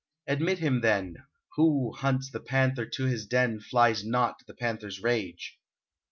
[0.27, 1.15] Admit him then:
[1.57, 5.59] Who hunts the panther to his den Flies not the panther's rage.